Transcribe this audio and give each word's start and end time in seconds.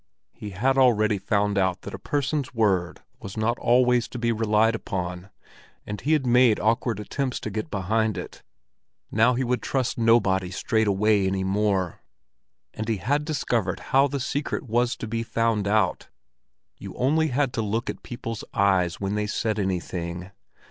He 0.31 0.49
had 0.49 0.79
already 0.79 1.19
found 1.19 1.59
out 1.59 1.81
that 1.81 1.93
a 1.93 1.99
person's 1.99 2.55
word 2.55 3.01
was 3.19 3.37
not 3.37 3.59
always 3.59 4.07
to 4.07 4.17
be 4.17 4.31
relied 4.31 4.73
upon, 4.73 5.29
and 5.85 6.01
he 6.01 6.13
had 6.13 6.25
made 6.25 6.59
awkward 6.59 6.99
attempts 6.99 7.39
to 7.41 7.51
get 7.51 7.69
behind 7.69 8.17
it. 8.17 8.41
Now 9.11 9.35
he 9.35 9.43
would 9.43 9.61
trust 9.61 9.99
nobody 9.99 10.49
straight 10.49 10.87
away 10.87 11.27
any 11.27 11.43
more; 11.43 11.99
and 12.73 12.87
he 12.89 12.97
had 12.97 13.25
discovered 13.25 13.79
how 13.93 14.07
the 14.07 14.19
secret 14.19 14.63
was 14.63 14.95
to 14.95 15.05
be 15.07 15.21
found 15.21 15.67
out. 15.67 16.09
You 16.79 16.95
only 16.95 17.27
had 17.27 17.53
to 17.53 17.61
look 17.61 17.87
at 17.87 18.01
people's 18.01 18.43
eyes 18.55 18.99
when 18.99 19.13
they 19.13 19.27
said 19.27 19.59
anything. 19.59 20.31